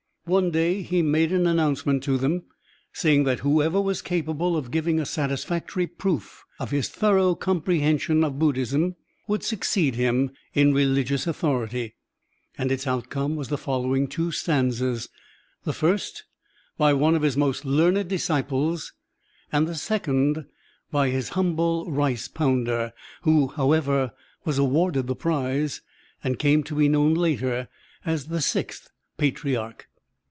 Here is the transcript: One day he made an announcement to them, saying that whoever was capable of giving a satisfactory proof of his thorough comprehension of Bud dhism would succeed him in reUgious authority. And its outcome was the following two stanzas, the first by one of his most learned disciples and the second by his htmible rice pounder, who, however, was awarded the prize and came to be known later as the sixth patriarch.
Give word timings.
One 0.25 0.51
day 0.51 0.81
he 0.81 1.01
made 1.01 1.33
an 1.33 1.45
announcement 1.45 2.03
to 2.03 2.15
them, 2.17 2.43
saying 2.93 3.25
that 3.25 3.39
whoever 3.39 3.81
was 3.81 4.01
capable 4.01 4.55
of 4.55 4.71
giving 4.71 4.97
a 4.99 5.05
satisfactory 5.05 5.87
proof 5.87 6.45
of 6.57 6.71
his 6.71 6.87
thorough 6.87 7.35
comprehension 7.35 8.23
of 8.23 8.39
Bud 8.39 8.55
dhism 8.55 8.95
would 9.27 9.43
succeed 9.43 9.95
him 9.95 10.31
in 10.53 10.73
reUgious 10.73 11.27
authority. 11.27 11.95
And 12.57 12.71
its 12.71 12.87
outcome 12.87 13.35
was 13.35 13.49
the 13.49 13.57
following 13.57 14.07
two 14.07 14.31
stanzas, 14.31 15.09
the 15.65 15.73
first 15.73 16.23
by 16.77 16.93
one 16.93 17.15
of 17.15 17.23
his 17.23 17.35
most 17.35 17.65
learned 17.65 18.07
disciples 18.07 18.93
and 19.51 19.67
the 19.67 19.75
second 19.75 20.45
by 20.91 21.09
his 21.09 21.31
htmible 21.31 21.85
rice 21.89 22.29
pounder, 22.29 22.93
who, 23.23 23.47
however, 23.49 24.13
was 24.45 24.57
awarded 24.57 25.07
the 25.07 25.15
prize 25.15 25.81
and 26.23 26.39
came 26.39 26.63
to 26.65 26.75
be 26.75 26.87
known 26.87 27.15
later 27.15 27.67
as 28.05 28.27
the 28.27 28.39
sixth 28.39 28.91
patriarch. 29.17 29.87